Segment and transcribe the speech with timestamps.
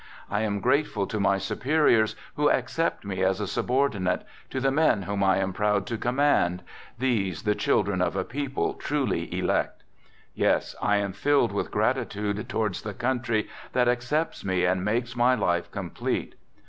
[0.31, 5.03] I am grateful to my superiors who accept me as a subordinate, to the men
[5.03, 6.63] whom I am proud to command,
[6.97, 9.83] these, the children of a people truly elect.
[10.33, 15.35] Yes, I am filled with gratitude towards the country that accepts me and makes my
[15.35, 16.33] life complete.